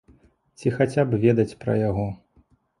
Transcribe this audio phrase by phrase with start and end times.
[0.61, 2.11] Ці хаця б ведаць пра яго.